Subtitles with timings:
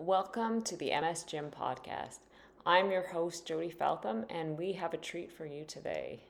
[0.00, 2.20] Welcome to the MS Gym podcast.
[2.64, 6.20] I'm your host, Jody Feltham, and we have a treat for you today.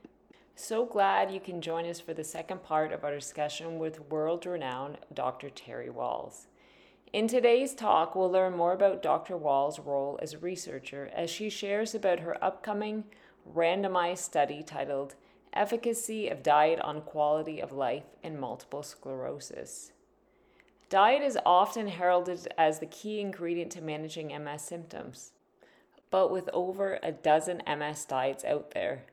[0.57, 4.47] So glad you can join us for the second part of our discussion with world
[4.47, 5.51] renowned Dr.
[5.51, 6.47] Terry Wahls.
[7.13, 9.37] In today's talk, we'll learn more about Dr.
[9.37, 13.05] Wahls' role as a researcher as she shares about her upcoming
[13.47, 15.15] randomized study titled
[15.53, 19.93] Efficacy of Diet on Quality of Life in Multiple Sclerosis.
[20.91, 25.33] Diet is often heralded as the key ingredient to managing MS symptoms.
[26.11, 29.05] But with over a dozen MS diets out there,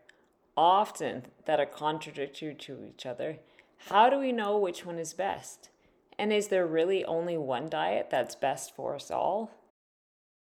[0.56, 3.40] often that are contradictory to each other,
[3.90, 5.70] how do we know which one is best?
[6.18, 9.52] And is there really only one diet that's best for us all?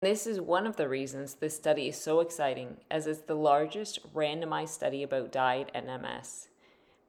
[0.02, 4.14] This is one of the reasons this study is so exciting, as it's the largest
[4.14, 6.48] randomized study about diet and MS.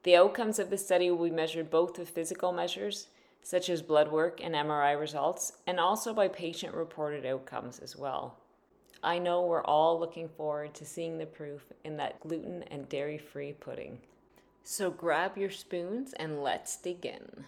[0.02, 3.08] The outcomes of the study will be measured both with physical measures,
[3.46, 8.40] such as blood work and MRI results, and also by patient reported outcomes as well.
[9.04, 13.18] I know we're all looking forward to seeing the proof in that gluten and dairy
[13.18, 14.00] free pudding.
[14.64, 17.44] So grab your spoons and let's dig in.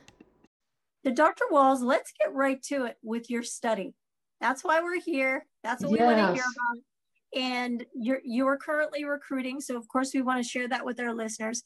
[1.05, 1.47] So, Dr.
[1.51, 3.93] Wahls, let's get right to it with your study.
[4.41, 5.47] That's why we're here.
[5.65, 5.99] That's what yes.
[5.99, 7.43] we want to hear about.
[7.43, 11.13] And you're you're currently recruiting, so of course we want to share that with our
[11.13, 11.65] listeners.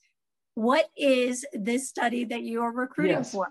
[0.55, 3.33] What is this study that you are recruiting yes.
[3.33, 3.49] for?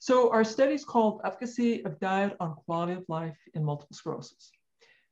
[0.00, 4.50] So our study is called Efficacy of Diet on Quality of Life in Multiple Sclerosis.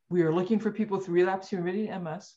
[0.09, 2.33] We are looking for people with relapse remitting MS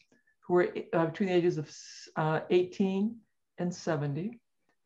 [0.46, 1.74] who are uh, between the ages of
[2.18, 3.16] uh, 18
[3.60, 4.38] and 70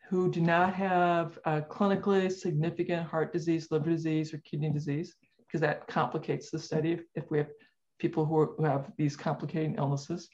[0.08, 5.60] who do not have uh, clinically significant heart disease, liver disease, or kidney disease, because
[5.62, 7.50] that complicates the study if, if we have
[7.98, 10.30] people who, are, who, have these complicating illnesses.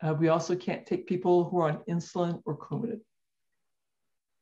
[0.00, 3.00] Uh, we also can't take people who are on insulin or Coumadin.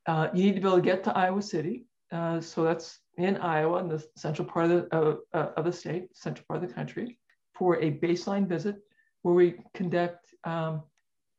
[0.04, 1.86] Uh, you need to be able to get to Iowa City.
[2.12, 6.16] Uh, so that's in Iowa, in the central part of the, uh, of the state,
[6.16, 7.18] central part of the country,
[7.54, 8.76] for a baseline visit
[9.22, 10.82] where we conduct um,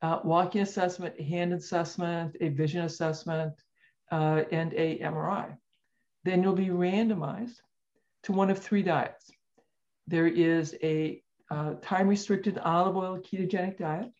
[0.01, 3.53] uh, walking assessment, hand assessment, a vision assessment,
[4.11, 5.55] uh, and a MRI.
[6.23, 7.59] Then you'll be randomized
[8.23, 9.31] to one of three diets.
[10.07, 14.11] There is a uh, time-restricted olive oil ketogenic diet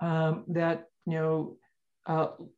[0.00, 1.56] um, that you know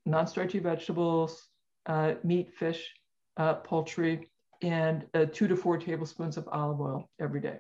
[0.06, 1.48] non-starchy vegetables,
[1.86, 2.92] uh, meat, fish,
[3.36, 4.30] uh, poultry,
[4.62, 7.58] and uh, two to four tablespoons of olive oil every day.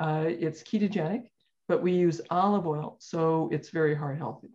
[0.00, 1.24] Uh, it's ketogenic,
[1.68, 4.48] but we use olive oil, so it's very heart healthy.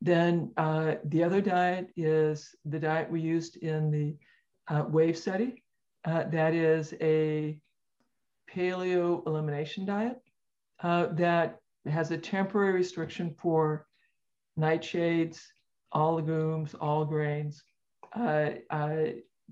[0.00, 4.16] Then the other diet is the diet we used in the
[4.70, 5.64] WAVE study,
[6.04, 7.58] uh, that is a
[8.54, 10.20] paleo elimination diet
[10.82, 13.86] uh, that has a temporary restriction for
[14.58, 15.40] nightshades,
[15.92, 17.62] all legumes, all grains,
[18.18, 18.96] uh, uh,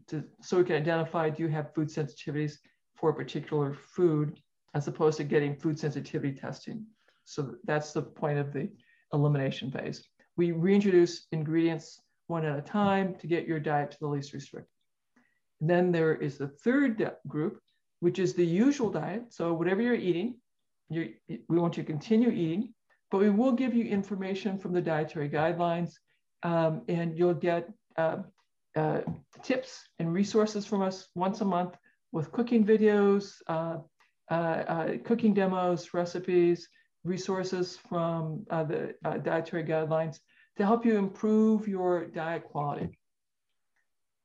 [0.08, 2.54] to, so we can identify do you have food sensitivities
[2.94, 4.40] for a particular food
[4.74, 6.86] as opposed to getting food sensitivity testing.
[7.24, 8.70] So that's the point of the
[9.12, 10.04] elimination phase.
[10.36, 14.70] We reintroduce ingredients one at a time to get your diet to the least restricted.
[15.60, 17.60] Then there is the third group,
[18.00, 19.32] which is the usual diet.
[19.32, 20.36] So whatever you're eating,
[20.88, 21.08] you're,
[21.48, 22.74] we want you to continue eating,
[23.10, 25.92] but we will give you information from the dietary guidelines,
[26.42, 28.18] um, and you'll get uh,
[28.76, 29.00] uh,
[29.42, 31.76] tips and resources from us once a month
[32.12, 33.78] with cooking videos, uh,
[34.30, 36.68] uh, uh cooking demos, recipes,
[37.04, 40.18] resources from uh, the dietary guidelines
[40.56, 42.98] to help you improve your diet quality.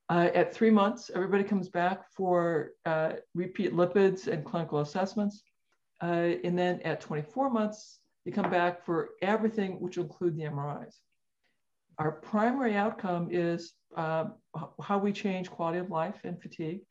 [0.09, 5.44] Uh, at three months, everybody comes back for uh, repeat lipids and clinical assessments.
[6.02, 10.44] Uh, and then at 24 months, you come back for everything, which will include the
[10.44, 10.96] MRIs.
[11.97, 14.25] Our primary outcome is uh,
[14.81, 16.81] how we change quality of life and fatigue.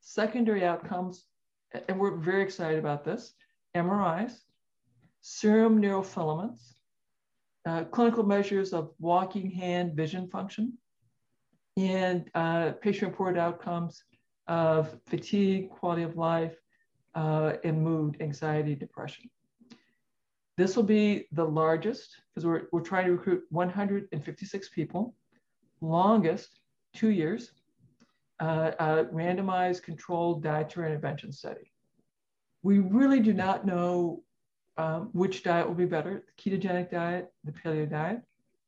[0.00, 1.24] Secondary outcomes,
[1.88, 3.34] and we're very excited about this
[3.76, 4.32] MRIs,
[5.20, 6.74] serum neurofilaments,
[7.66, 10.78] uh, clinical measures of walking hand vision function,
[11.76, 14.02] and uh, patient reported outcomes
[14.46, 16.56] of fatigue, quality of life,
[17.14, 19.28] uh, and mood, anxiety, depression.
[20.56, 25.14] This will be the largest because we're, we're trying to recruit 156 people,
[25.80, 26.60] longest,
[26.94, 27.52] two years,
[28.40, 31.72] uh, randomized controlled dietary intervention study.
[32.62, 34.22] We really do not know
[34.78, 38.20] um, which diet will be better, the ketogenic diet, the paleo diet.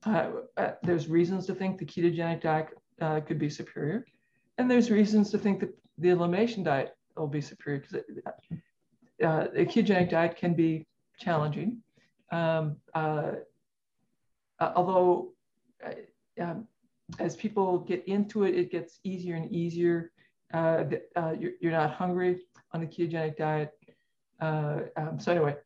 [0.07, 2.69] Uh, uh, there's reasons to think the ketogenic diet
[3.01, 4.07] uh, could be superior.
[4.57, 8.05] And there's reasons to think that the elimination diet will be superior because
[9.23, 10.87] uh, a ketogenic diet can be
[11.19, 11.83] challenging.
[12.31, 12.77] Um,
[14.61, 15.33] although,
[16.41, 16.67] um,
[17.19, 20.13] as people get into it, it gets easier and easier.
[20.55, 20.85] uh,
[21.17, 22.41] uh, you're, you're, not hungry
[22.73, 23.71] on the ketogenic diet.
[24.41, 25.57] Uh, um, so anyway,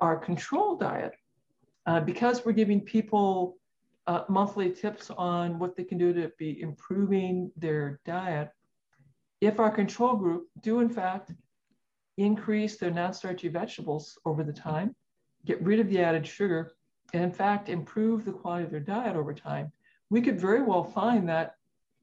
[0.00, 1.14] our control diet,
[1.86, 3.56] uh, because we're giving people
[4.06, 8.50] uh, monthly tips on what they can do to be improving their diet,
[9.40, 11.32] if our control group do in fact
[12.16, 14.94] increase their non-starchy vegetables over the time,
[15.44, 16.76] get rid of the added sugar,
[17.12, 19.72] and in fact improve the quality of their diet over time,
[20.10, 21.54] we could very well find that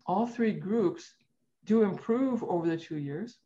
[0.06, 1.16] all three groups
[1.66, 3.38] do improve over the two years,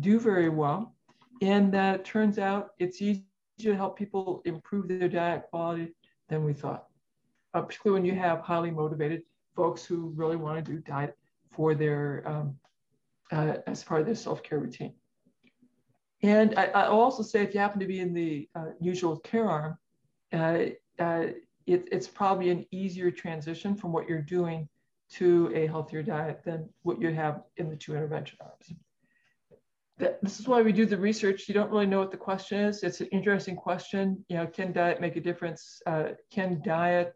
[0.00, 0.94] do very well,
[1.42, 3.24] and that it turns out it's easier
[3.58, 5.94] to help people improve their diet quality
[6.28, 6.86] than we thought.
[7.54, 9.22] Uh, particularly when you have highly motivated
[9.54, 11.16] folks who really want to do diet
[11.52, 12.56] for their um,
[13.32, 14.94] uh, as part of their self-care routine.
[16.22, 19.48] And I, will also say if you happen to be in the uh, usual care
[19.48, 19.78] arm,
[20.32, 20.64] uh,
[20.98, 21.26] uh,
[21.66, 24.68] it, it's probably an easier transition from what you're doing
[25.08, 28.72] to a healthier diet than what you have in the two intervention arms.
[29.98, 31.48] This is why we do the research.
[31.48, 32.82] You don't really know what the question is.
[32.82, 34.22] It's an interesting question.
[34.28, 35.80] You know, can diet make a difference?
[35.86, 37.14] Uh, can diet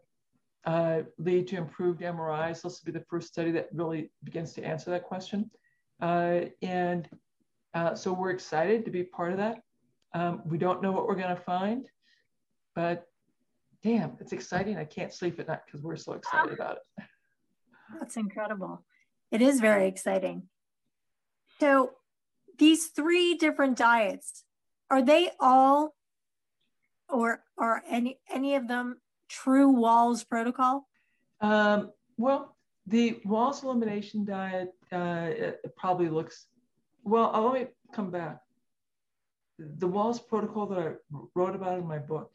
[0.65, 2.63] uh, lead to improved MRIs?
[2.63, 5.51] This will be the first study that really begins to answer that question.
[6.01, 7.07] Uh, and
[7.75, 9.61] uh, so we're excited to be part of that.
[10.13, 11.85] Um, we don't know what we're going to find,
[12.73, 13.05] but
[13.83, 14.77] damn, it's exciting.
[14.77, 17.05] I can't sleep at night because we're so excited about it.
[17.99, 18.83] That's incredible.
[19.31, 20.43] It is very exciting.
[21.59, 21.91] So,
[22.57, 24.43] these three different diets,
[24.89, 25.95] are they all,
[27.09, 28.99] or are any any of them
[29.29, 30.87] true Wahls protocol?
[31.39, 32.55] Um, well,
[32.87, 36.47] the Wahls elimination diet uh, it probably looks
[37.03, 37.31] well.
[37.33, 38.41] I'll let me come back.
[39.57, 40.91] The Wahls protocol that I
[41.35, 42.31] wrote about in my book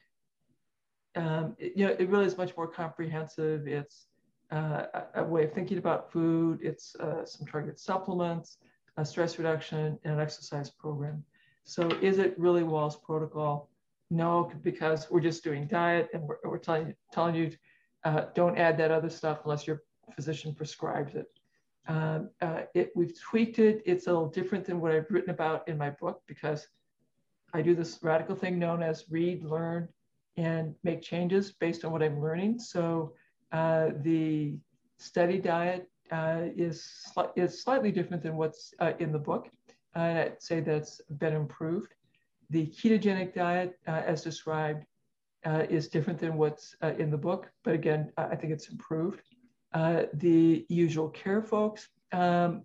[1.16, 3.66] um, it, you know, it really is much more comprehensive.
[3.66, 4.06] It's
[4.52, 4.84] uh,
[5.14, 6.60] a, way of thinking about food.
[6.62, 8.58] It's uh, some targeted supplements,
[8.96, 11.24] a stress reduction, and an exercise program.
[11.64, 13.70] So is it really Wahls protocol?
[14.10, 17.50] No, because we're just doing diet and we're, we're telling, telling you
[18.04, 19.82] uh, don't add that other stuff unless your
[20.14, 21.26] physician prescribes it.
[21.88, 22.92] Um, uh, it.
[22.94, 23.82] We've tweaked it.
[23.84, 26.68] It's a little different than what I've written about in my book because
[27.52, 29.88] I do this radical thing known as read, learn,
[30.36, 32.58] and make changes based on what I'm learning.
[32.58, 33.12] So
[33.52, 34.58] uh, the
[34.98, 39.48] study diet uh, is, sli- is slightly different than what's uh, in the book.
[39.94, 41.94] And I'd say that's been improved.
[42.50, 44.84] The ketogenic diet, uh, as described,
[45.44, 49.20] uh, is different than what's uh, in the book, but again, I think it's improved.
[49.72, 52.62] the usual care folks, um,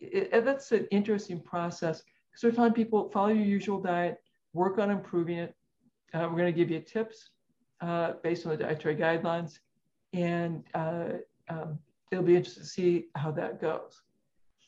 [0.00, 2.02] it, that's an interesting process
[2.42, 4.18] we're telling people follow your usual diet,
[4.52, 5.54] work on improving it,
[6.14, 7.30] uh, we're going to give you tips
[7.80, 9.58] uh, based on the dietary guidelines,
[10.12, 11.04] and uh,
[11.48, 11.78] um,
[12.10, 14.02] it'll be interesting to see how that goes.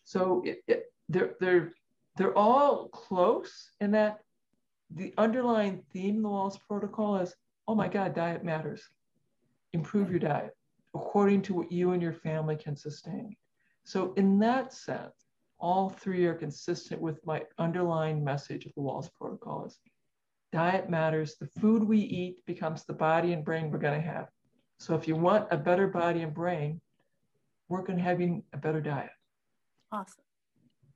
[0.04, 1.72] So it, it, they're, they're,
[2.16, 4.20] they're all close in that
[4.90, 7.34] the underlying theme of the Wahls protocol is,
[7.66, 8.82] oh my God, diet matters.
[9.72, 10.56] Improve your diet
[10.94, 13.34] according to what you and your family can sustain.
[13.84, 15.26] So in that sense,
[15.58, 19.78] all three are consistent with my underlying message of the Wahls protocol is
[20.54, 21.34] Diet matters.
[21.40, 24.28] The food we eat becomes the body and brain we're going to have.
[24.78, 26.80] So if you want a better body and brain,
[27.68, 29.10] work on having a better diet.
[29.90, 30.22] Awesome.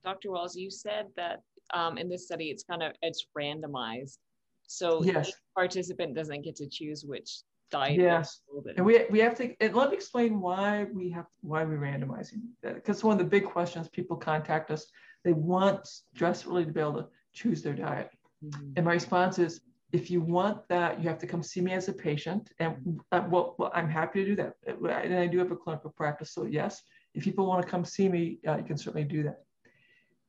[0.01, 0.29] Dr.
[0.29, 1.41] Wahls, you said that
[1.73, 4.19] um, in this study, it's kind of it's randomized.
[4.67, 5.27] So yes.
[5.27, 7.39] each participant doesn't get to choose which
[7.69, 7.99] diet.
[7.99, 8.39] Yes,
[8.77, 9.53] and we, we have to.
[9.59, 12.43] And let me explain why we have why we're randomizing.
[12.63, 14.85] Because one of the big questions people contact us,
[15.25, 18.09] they want stress really to be able to choose their diet.
[18.43, 18.73] Mm-hmm.
[18.75, 21.87] And my response is, if you want that, you have to come see me as
[21.87, 22.51] a patient.
[22.59, 24.53] And uh, well, well, I'm happy to do that.
[24.67, 26.31] And I do have a clinical practice.
[26.31, 26.83] So, yes,
[27.15, 29.43] if people want to come see me, uh, you can certainly do that.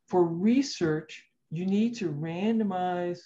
[0.08, 3.20] For research, you need to randomize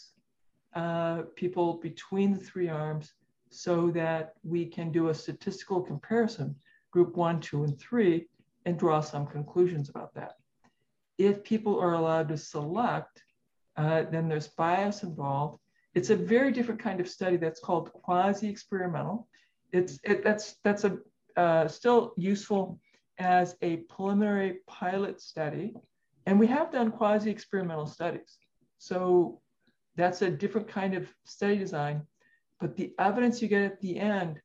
[0.74, 3.12] uh, people between the three arms
[3.50, 6.56] so that we can do a statistical comparison,
[6.90, 8.26] group one, two, and three,
[8.64, 10.32] and draw some conclusions about that.
[11.16, 13.24] If people are allowed to select,
[13.76, 15.59] uh, then there's bias involved.
[15.95, 19.28] It's a very different kind of study that's called quasi-experimental.
[19.73, 20.99] It's it, that's that's a
[21.37, 22.81] uh, still useful
[23.19, 25.75] as a preliminary pilot study,
[26.26, 28.38] and we have done quasi-experimental studies.
[28.78, 29.40] So
[29.97, 32.02] that's a different kind of study design,
[32.61, 34.40] but the evidence you get at the end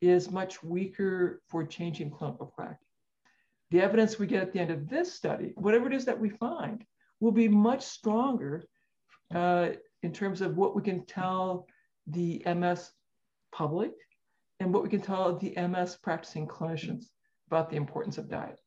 [0.00, 2.88] is much weaker for changing clinical practice.
[3.70, 6.30] The evidence we get at the end of this study, whatever it is that we
[6.30, 6.84] find,
[7.22, 8.64] will be much stronger
[9.32, 9.68] uh,
[10.02, 11.68] in terms of what we can tell
[12.08, 12.90] the MS
[13.52, 13.92] public
[14.58, 17.04] and what we can tell the MS practicing clinicians
[17.46, 18.58] about the importance of diet.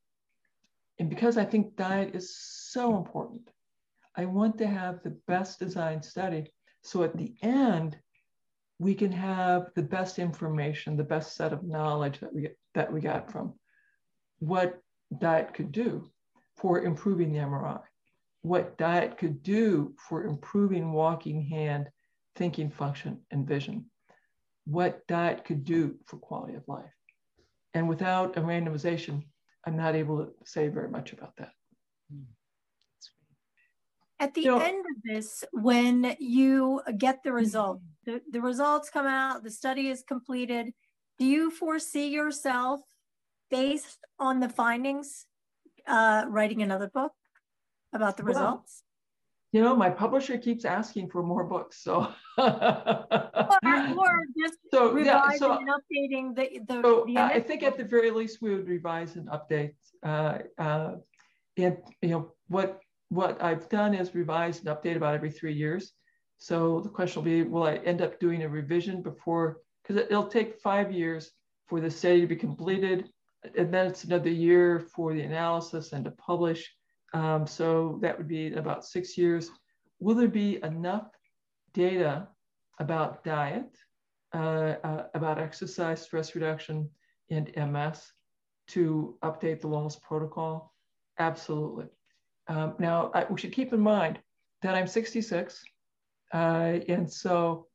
[1.00, 3.50] And because I think diet is so important,
[4.16, 6.46] I want to have the best designed study.
[6.82, 7.98] So at the end,
[8.80, 13.02] we can have the best information, the best set of knowledge that we that we
[13.02, 13.54] got from
[14.40, 14.80] what
[15.20, 16.10] diet could do
[16.56, 17.82] for improving the MRI,
[18.46, 21.90] what diet could do for improving walking hand,
[22.36, 23.86] thinking function, and vision,
[24.66, 26.94] what diet could do for quality of life.
[27.74, 29.24] And without a randomization,
[29.66, 31.54] I'm not able to say very much about that.
[34.20, 38.92] At the you know, end of this, when you get the result, the, the results
[38.92, 40.72] come out, the study is completed,
[41.18, 42.82] do you foresee yourself
[43.50, 45.26] based on the findings
[45.88, 47.12] uh, writing another book
[47.96, 48.84] about the well, results?
[49.52, 52.08] You know, my publisher keeps asking for more books, so.
[52.38, 56.60] or, or just so, revising yeah, so, and updating the.
[56.68, 59.76] the, so the I think at the very least we would revise and update.
[60.04, 60.96] Uh, uh,
[61.58, 65.94] and you know what what I've done is revise and update about every three years.
[66.38, 69.62] So the question will be, will I end up doing a revision before?
[69.82, 71.32] Because it'll take five years
[71.68, 73.10] for the study to be completed
[73.58, 76.75] and then it's another year for the analysis and to publish.
[77.16, 79.50] Um, so that would be about six years.
[80.00, 81.08] Will there be enough
[81.74, 82.28] data
[82.80, 83.78] about diet,
[84.34, 86.90] uh, uh, about exercise, stress reduction,
[87.30, 88.12] and MS
[88.68, 90.74] to update the Wahls protocol?
[91.18, 91.86] Absolutely.
[92.50, 94.20] Um, now, I, we should keep in mind
[94.62, 95.64] that I'm 66.
[96.34, 96.38] Uh,
[96.90, 97.68] and so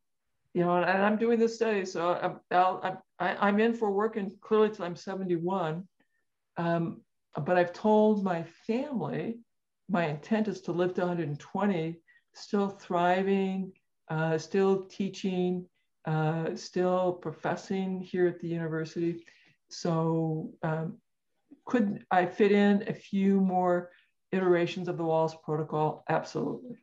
[0.52, 4.32] you know, and, I'm doing this study, so I'm, I'll, I'm, I'm in for working
[4.42, 5.84] clearly till I'm 71.
[6.56, 7.00] Um,
[7.36, 9.38] but I've told my family
[9.88, 12.00] my intent is to live to 120,
[12.32, 13.72] still thriving,
[14.08, 15.66] uh, still teaching,
[16.04, 19.24] uh, still professing here at the university.
[19.68, 20.98] So, um,
[21.66, 23.90] could I fit in a few more
[24.32, 26.04] iterations of the Wahls protocol?
[26.08, 26.78] Absolutely.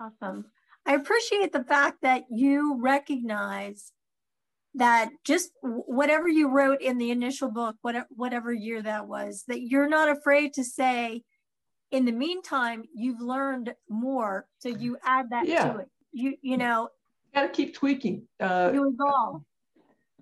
[0.00, 0.46] Awesome.
[0.86, 3.92] I appreciate the fact that you recognize
[4.78, 9.62] that just whatever you wrote in the initial book, whatever, whatever year that was, that
[9.62, 11.22] you're not afraid to say,
[11.90, 14.46] in the meantime, you've learned more.
[14.58, 15.72] So you add that yeah.
[15.72, 15.88] to it.
[16.12, 16.90] You, you know,
[17.34, 18.26] got to keep tweaking.
[18.40, 19.42] Uh, you evolve.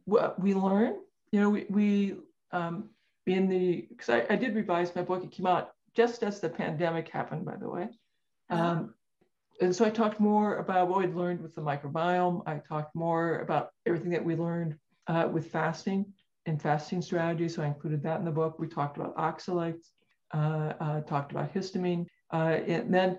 [0.05, 0.97] What we learn,
[1.33, 2.17] you know, we, we
[2.53, 2.91] um,
[3.27, 6.49] in the, because I, I, did revise my book, it came out just as the
[6.49, 7.89] pandemic happened, by the way.
[8.49, 8.63] Uh-huh.
[8.63, 8.95] Um,
[9.61, 12.43] and so I talked more about what we'd learned with the microbiome.
[12.47, 16.07] I talked more about everything that we learned uh, with fasting
[16.47, 17.55] and fasting strategies.
[17.55, 18.59] So I included that in the book.
[18.59, 19.91] We talked about oxalates,
[20.35, 22.07] uh, uh, talked about histamine.
[22.33, 23.19] Uh, and then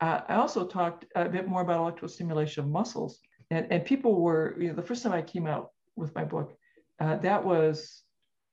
[0.00, 3.20] uh, I also talked a bit more about electrostimulation of muscles.
[3.50, 6.56] And, and people were, you know, the first time I came out with my book,
[7.00, 8.02] uh, that was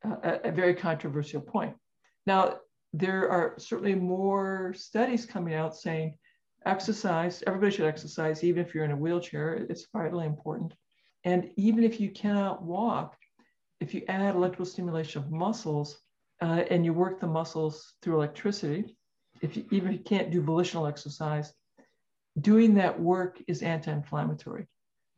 [0.04, 1.76] a, a very controversial point.
[2.26, 2.58] Now,
[2.94, 6.16] there are certainly more studies coming out saying
[6.66, 10.74] exercise, everybody should exercise, even if you're in a wheelchair, it's vitally important.
[11.24, 13.16] And even if you cannot walk,
[13.80, 16.00] if you add electrical stimulation of muscles
[16.42, 18.96] uh, and you work the muscles through electricity,
[19.42, 21.54] if you, even if you can't do volitional exercise,
[22.40, 24.68] doing that work is anti-inflammatory.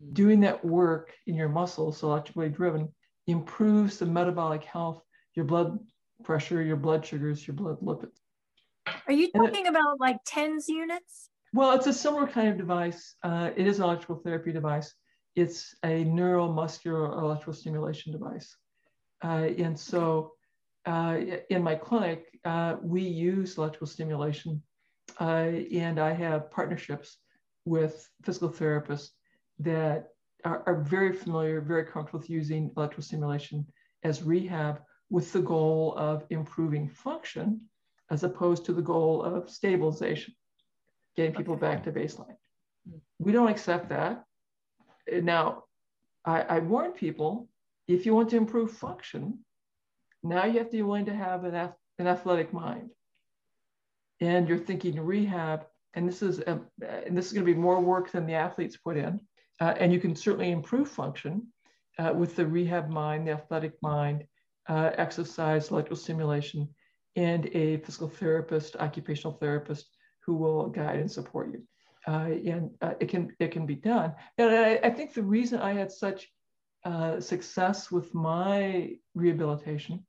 [0.03, 0.13] Mm-hmm.
[0.13, 2.89] Doing that work in your muscles, electrically driven,
[3.27, 5.01] improves the metabolic health,
[5.35, 5.79] your blood
[6.23, 8.17] pressure, your blood sugars, your blood lipids.
[9.07, 11.29] Are you talking it, about like TENS units?
[11.53, 13.15] Well, it's a similar kind of device.
[13.23, 14.93] Uh, it is an electrical therapy device.
[15.35, 18.55] It's a neuromuscular electrical stimulation device.
[19.23, 20.31] Uh, and so
[20.85, 21.17] uh,
[21.49, 24.61] in my clinic, uh, we use electrical stimulation.
[25.19, 27.17] Uh, and I have partnerships
[27.65, 29.09] with physical therapists
[29.59, 30.07] that
[30.45, 33.67] are, are very familiar, very comfortable with using electrical stimulation
[34.03, 37.59] as rehab with the goal of improving function
[38.09, 40.33] as opposed to the goal of stabilization
[41.15, 41.61] getting people okay.
[41.61, 42.35] back to baseline.
[43.19, 44.23] We don't accept that.
[45.11, 45.65] Now,
[46.25, 47.49] I, I warn people
[47.87, 49.39] if you want to improve function,
[50.23, 52.91] now you have to be willing to have an, an athletic mind.
[54.19, 56.61] And you're thinking rehab, and this is a,
[57.05, 59.19] and this is going to be more work than the athletes put in.
[59.59, 61.47] Uh, and you can certainly improve function
[61.99, 64.23] uh, with the rehab mind, the athletic mind,
[64.69, 66.69] uh, exercise, electrical stimulation,
[67.15, 69.87] and a physical therapist, occupational therapist
[70.25, 71.63] who will guide and support you.
[72.07, 74.13] Uh, and uh, it can it can be done.
[74.37, 76.31] And I, I think the reason I had such
[76.83, 80.03] uh, success with my rehabilitation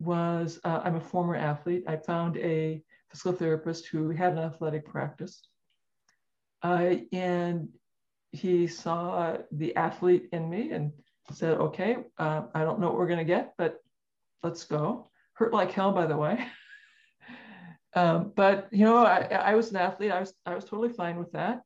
[0.00, 1.84] was uh, I'm a former athlete.
[1.86, 5.42] I found a physical therapist who had an athletic practice,
[6.62, 7.68] uh, and
[8.32, 10.92] he saw the athlete in me and
[11.32, 13.82] said, "Okay, uh, I don't know what we're going to get, but
[14.42, 16.46] let's go." Hurt like hell, by the way.
[17.94, 20.12] Um, but you know, I, I, was an athlete.
[20.12, 21.62] I was I was totally fine with that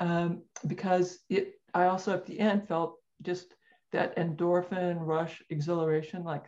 [0.00, 1.54] um, because it.
[1.74, 3.54] I also at the end felt just
[3.92, 6.24] that endorphin rush, exhilaration.
[6.24, 6.44] Like,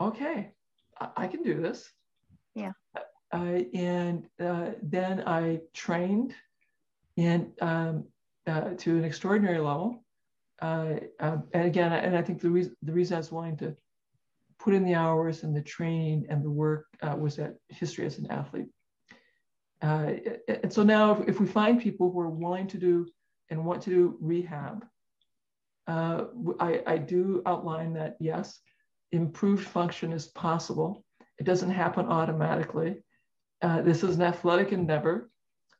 [0.00, 0.52] okay,
[0.98, 1.90] I, I can do this.
[2.54, 2.72] Yeah.
[3.32, 6.34] Uh, and uh, then I trained
[7.16, 8.04] and um,
[8.46, 10.04] uh, to an extraordinary level.
[10.60, 13.76] Uh, um, and again, and I think the reason the reason I was willing to
[14.62, 18.18] put in the hours and the training and the work uh, was that history as
[18.18, 18.68] an athlete.
[19.82, 20.12] Uh,
[20.62, 23.08] and so now, if, if, we find people who are willing to do
[23.50, 24.84] and want to do rehab,
[25.88, 26.26] uh,
[26.60, 28.60] I, I do outline that yes,
[29.10, 31.04] improved function is possible.
[31.40, 33.02] It doesn't happen automatically.
[33.60, 35.28] Uh, this is an athletic endeavor.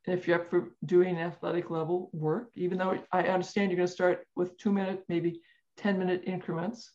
[0.07, 3.87] And if you're up for doing athletic level work, even though I understand you're going
[3.87, 5.41] to start with two minute, maybe
[5.77, 6.91] 10 minute increments,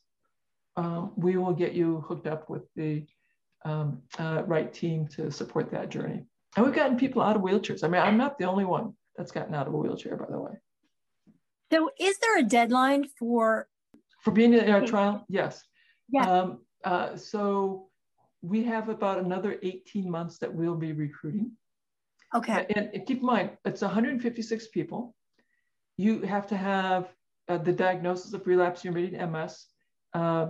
[0.78, 3.06] um, we will get you hooked up with the
[3.66, 6.24] um, uh, right team to support that journey.
[6.56, 7.84] And we've gotten people out of wheelchairs.
[7.84, 10.40] I mean, I'm not the only one that's gotten out of a wheelchair, by the
[10.40, 10.52] way.
[11.72, 13.68] So, is there a deadline for
[14.22, 15.26] for being in our trial?
[15.28, 15.64] Yes.
[16.10, 16.30] Yeah.
[16.30, 17.90] Um, uh, so
[18.42, 21.52] we have about another 18 months that we'll be recruiting.
[22.36, 22.66] Okay.
[22.76, 25.16] And, and keep in mind, it's 156 people.
[25.98, 27.08] You have to have
[27.50, 29.66] uh, the diagnosis of relapse remitting MS,
[30.14, 30.48] uh,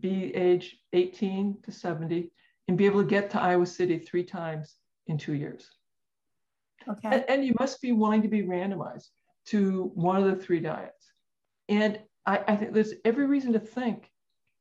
[0.00, 2.30] be age 18 to 70
[2.68, 4.76] and be able to get to Iowa City three times
[5.06, 5.70] in two years.
[6.88, 7.08] Okay.
[7.10, 9.08] And, and you must be willing to be randomized
[9.46, 11.12] to one of the three diets.
[11.68, 14.10] And I, I think there's every reason to think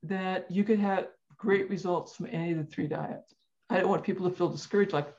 [0.03, 3.33] that you could have great results from any of the three diets.
[3.69, 5.13] I don't want people to feel discouraged, like,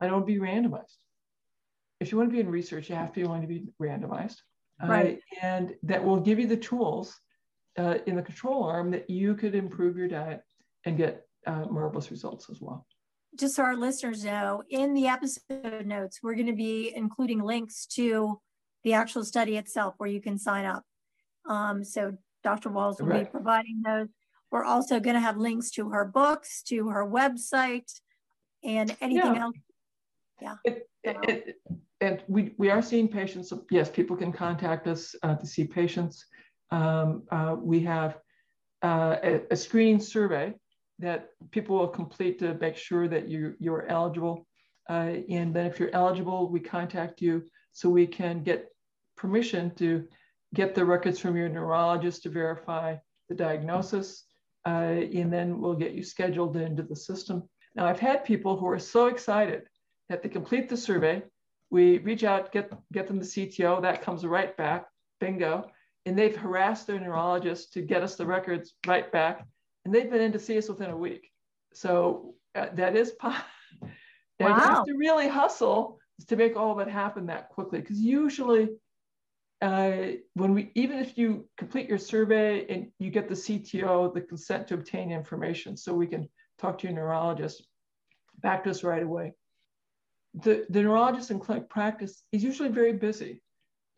[0.00, 0.96] I don't want to be randomized.
[2.00, 4.38] If you want to be in research, you have to be willing to be randomized.
[4.84, 5.20] Right.
[5.40, 7.16] Uh, and that will give you the tools
[7.78, 10.42] uh, in the control arm that you could improve your diet
[10.84, 12.86] and get uh, marvelous results as well.
[13.38, 17.86] Just so our listeners know, in the episode notes, we're going to be including links
[17.86, 18.38] to
[18.84, 20.84] the actual study itself where you can sign up.
[21.48, 22.70] Um, so Dr.
[22.70, 24.08] Wahls will be providing those.
[24.50, 27.90] We're also going to have links to her books, to her website,
[28.62, 29.42] and anything yeah.
[29.42, 29.56] else.
[30.40, 30.54] Yeah.
[30.64, 31.56] It, it, it,
[32.02, 33.52] and we, we are seeing patients.
[33.70, 36.26] Yes, people can contact us uh, to see patients
[36.72, 38.16] um, uh, we have
[38.82, 40.54] uh, a, a, screening survey
[40.98, 44.46] that people will complete to make sure that you, you're eligible.
[44.88, 48.68] Uh, and then if you're eligible, we contact you so we can get
[49.16, 50.08] permission to
[50.54, 52.96] get the records from your neurologist to verify
[53.28, 54.24] the diagnosis.
[54.66, 57.42] Uh, and then we'll get you scheduled into the system.
[57.76, 59.64] Now, I've had people who are so excited
[60.08, 61.22] that they complete the survey.
[61.70, 64.86] We reach out, get, get them the CTO, that comes right back,
[65.20, 65.70] bingo
[66.06, 69.46] and they've harassed their neurologist to get us the records right back,
[69.84, 71.30] and they've been in to see us within a week.
[71.74, 73.44] So uh, that is possible.
[74.40, 74.48] Wow.
[74.48, 78.70] You have to really hustle to make all of it happen that quickly, because usually,
[79.60, 84.20] uh, when we even if you complete your survey and you get the CTO, the
[84.20, 87.64] consent to obtain information, so we can talk to your neurologist,
[88.40, 89.34] back to us right away.
[90.34, 93.42] The, the neurologist in clinic practice is usually very busy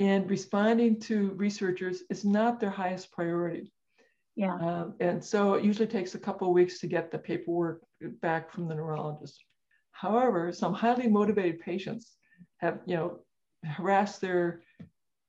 [0.00, 3.72] and responding to researchers is not their highest priority.
[4.36, 4.54] Yeah.
[4.54, 7.82] Um, and so it usually takes a couple of weeks to get the paperwork
[8.20, 9.44] back from the neurologist.
[9.92, 12.16] However, some highly motivated patients
[12.58, 13.20] have, you know,
[13.64, 14.62] harassed their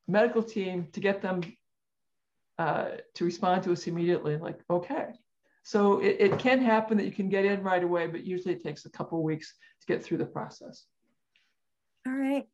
[0.08, 1.42] medical team to get them
[2.58, 4.38] uh, to respond to us immediately.
[4.38, 5.10] Like, okay.
[5.64, 8.64] So it, it can happen that you can get in right away, but usually it
[8.64, 10.86] takes a couple of weeks to get through the process.
[12.08, 12.48] All right.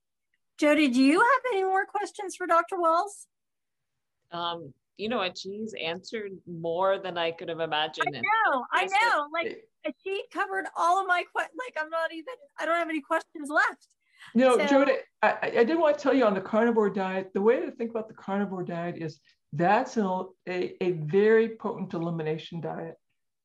[0.62, 2.76] Jody, do you have any more questions for Dr.
[2.76, 3.26] Wahls?
[4.32, 5.36] Um, you know what?
[5.36, 8.16] She's answered more than I could have imagined.
[8.16, 9.28] I know, I know.
[9.34, 9.58] Like
[10.04, 11.58] she covered all of my questions.
[11.58, 12.36] Like I'm not even.
[12.60, 13.88] I don't have any questions left.
[14.36, 14.94] You know, so, Jody,
[15.24, 17.32] I, I did want to tell you on the carnivore diet.
[17.34, 19.20] The way to think about the carnivore diet is
[19.54, 22.98] that's an, a, a very potent elimination diet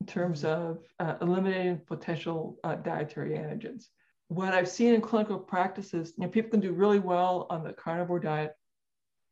[0.02, 0.72] in terms mm-hmm.
[0.72, 3.86] of uh, eliminating potential uh, dietary antigens
[4.28, 7.72] what I've seen in clinical practices, you know, people can do really well on the
[7.72, 8.52] carnivore diet.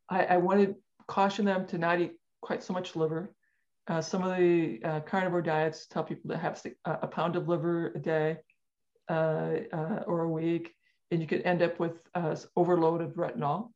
[0.09, 0.77] I, I want to
[1.09, 3.35] caution them to not eat quite so much liver.
[3.87, 7.93] Uh, some of the uh, carnivore diets tell people to have a pound of liver
[7.95, 8.39] a day
[9.11, 10.73] uh, uh or a week,
[11.11, 13.71] and you could end up with uh, overload of retinol.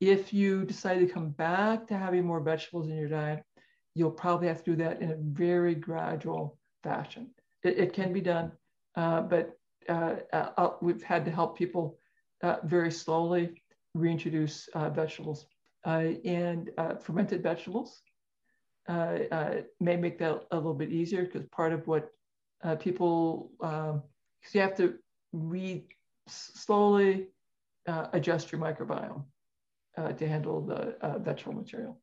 [0.00, 3.42] If you decide to come back to having more vegetables in your diet,
[3.94, 7.30] you'll probably have to do that in a very gradual fashion.
[7.62, 8.52] It, it can be done,
[8.96, 11.98] uh, but uh, uh, we've had to help people
[12.42, 13.62] uh, very slowly
[13.94, 15.46] reintroduce vegetables.
[15.84, 18.02] and fermented vegetables
[18.88, 22.10] may make that a little bit easier because part of what
[22.78, 24.02] people um,
[24.52, 24.94] you have to
[25.32, 25.86] re
[26.28, 27.28] slowly
[27.86, 29.24] uh, adjust your microbiome
[29.96, 31.98] uh, to handle the uh, vegetable material.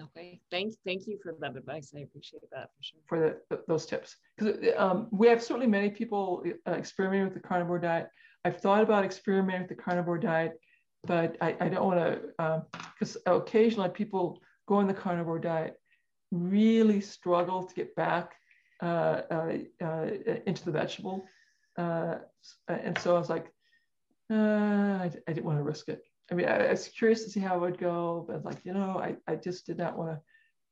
[0.00, 1.92] Okay, thank thank you for that advice.
[1.94, 3.00] I appreciate that for sure.
[3.06, 7.46] For the, those tips, because um, we have certainly many people uh, experimenting with the
[7.46, 8.08] carnivore diet.
[8.44, 10.52] I've thought about experimenting with the carnivore diet,
[11.04, 12.62] but I, I don't want to
[12.94, 15.74] because um, occasionally people go on the carnivore diet
[16.30, 18.32] really struggle to get back
[18.82, 20.06] uh, uh, uh
[20.46, 21.26] into the vegetable,
[21.76, 22.16] uh,
[22.68, 23.46] and so I was like,
[24.30, 26.02] uh, I, I didn't want to risk it.
[26.32, 28.72] I mean, I, I, was curious to see how it would go, but like, you
[28.72, 30.20] know, I, I just did not want to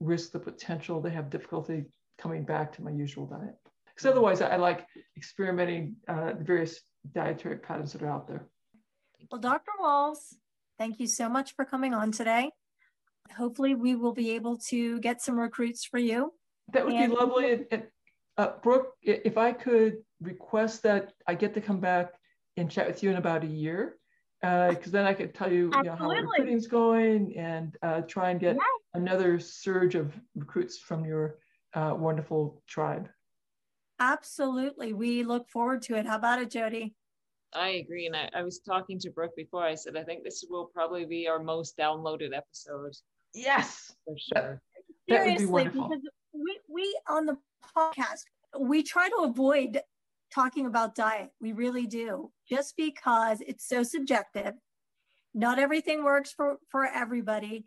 [0.01, 1.85] risk the potential to have difficulty
[2.18, 3.57] coming back to my usual diet.
[3.85, 4.87] Because otherwise, I, I, like
[5.18, 6.81] experimenting uh, the various
[7.14, 8.49] dietary patterns that are out there.
[9.31, 9.73] Well, Dr.
[9.79, 10.35] Wahls,
[10.79, 12.53] thank you so much for coming on today.
[13.37, 16.33] Hopefully, we will be able to get some recruits for you.
[16.73, 17.53] That would and- be lovely.
[17.53, 17.83] And, and
[18.38, 22.12] uh, Brooke, if I could request that I get to come back
[22.57, 23.99] and chat with you in about a year,
[24.40, 28.31] because uh, then I could tell you, you know, how recruiting's going and uh, try
[28.31, 28.62] and get yeah.
[28.94, 31.38] another surge of recruits from your
[31.74, 33.09] uh, wonderful tribe.
[34.00, 34.94] Absolutely.
[34.94, 36.07] We look forward to it.
[36.07, 36.94] How about it, Jody?
[37.53, 38.07] I agree.
[38.07, 39.64] And I, I was talking to Brooke before.
[39.64, 42.94] I said, I think this will probably be our most downloaded episode.
[43.35, 43.94] Yes.
[44.07, 44.62] For sure.
[45.09, 46.00] That, Seriously, because
[46.33, 47.37] we, we on the
[47.76, 48.24] podcast,
[48.59, 49.81] we try to avoid
[50.35, 51.31] talking about diet.
[51.40, 54.55] We really do, just because it's so subjective.
[55.35, 57.64] Not everything works for, for everybody.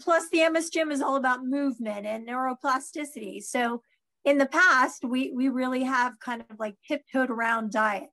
[0.00, 3.42] Plus, the MS Gym is all about movement and neuroplasticity.
[3.42, 3.82] So,
[4.24, 8.08] in the past, we, we really have kind of like tiptoed around diet.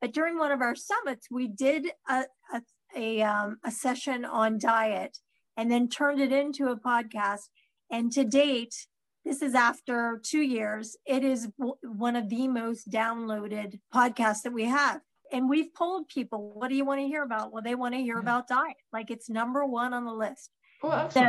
[0.00, 2.62] But during one of our summits, we did a, a,
[2.96, 5.18] a, um, a session on diet
[5.56, 7.48] and then turned it into a podcast.
[7.90, 8.86] And to date,
[9.28, 10.96] this is after two years.
[11.04, 15.02] It is w- one of the most downloaded podcasts that we have.
[15.30, 17.52] And we've polled people, what do you want to hear about?
[17.52, 18.22] Well, they want to hear yeah.
[18.22, 18.76] about diet.
[18.90, 20.50] Like it's number one on the list.
[20.82, 21.28] Oh, so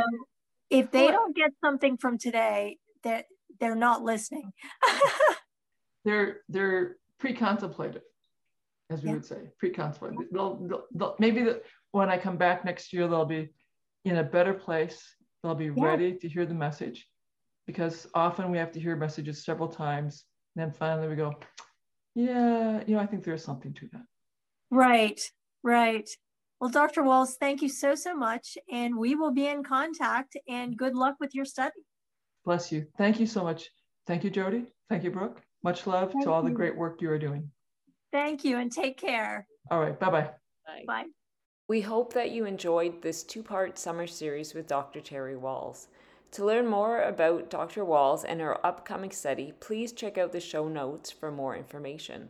[0.70, 3.26] if they don't get something from today, that
[3.58, 4.50] they're, they're not listening.
[6.06, 8.02] they're they're pre-contemplative,
[8.88, 9.16] as we yeah.
[9.16, 10.28] would say, pre-contemplative.
[10.32, 11.60] They'll, they'll, they'll, maybe the,
[11.90, 13.50] when I come back next year, they'll be
[14.06, 15.02] in a better place.
[15.42, 15.84] They'll be yeah.
[15.84, 17.06] ready to hear the message
[17.70, 20.24] because often we have to hear messages several times.
[20.56, 21.32] And then finally we go,
[22.16, 24.02] yeah, you know, I think there's something to that.
[24.72, 25.20] Right,
[25.62, 26.10] right.
[26.60, 27.02] Well, Dr.
[27.02, 28.58] Wahls, thank you so, so much.
[28.72, 31.80] And we will be in contact and good luck with your study.
[32.44, 32.86] Bless you.
[32.98, 33.70] Thank you so much.
[34.04, 34.66] Thank you, Jody.
[34.88, 35.40] Thank you, Brooke.
[35.62, 36.48] Much love thank to all you.
[36.48, 37.48] the great work you are doing.
[38.10, 39.46] Thank you and take care.
[39.70, 39.98] All right.
[39.98, 40.30] Bye-bye.
[40.66, 40.84] Bye.
[40.88, 41.04] Bye.
[41.68, 45.00] We hope that you enjoyed this two part summer series with Dr.
[45.00, 45.86] Terry Wahls.
[46.32, 47.84] To learn more about Dr.
[47.84, 52.28] Wahls and her upcoming study, please check out the show notes for more information.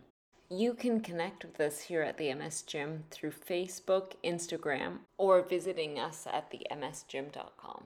[0.49, 5.99] You can connect with us here at the MS Gym through Facebook, Instagram, or visiting
[5.99, 7.85] us at themsgym.com.